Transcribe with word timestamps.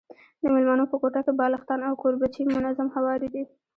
د 0.41 0.43
مېلمنو 0.53 0.85
په 0.91 0.95
کوټه 1.01 1.21
کي 1.25 1.31
بالښتان 1.39 1.79
او 1.87 1.93
کوربچې 2.01 2.41
منظم 2.55 2.87
هواري 2.95 3.29
دي. 3.33 3.43